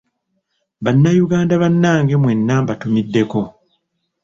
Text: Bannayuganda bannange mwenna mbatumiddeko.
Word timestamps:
Bannayuganda 0.83 1.53
bannange 1.61 2.15
mwenna 2.23 2.53
mbatumiddeko. 2.61 3.39